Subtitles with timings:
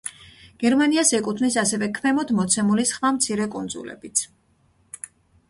[0.61, 4.27] გერმანიას ეკუთვნის ასევე ქვემოთ მოცემული სხვა მცირე კუნძულებიც.